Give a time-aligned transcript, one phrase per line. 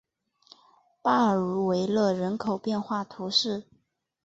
[1.03, 3.67] 巴尔茹维勒人口变化图示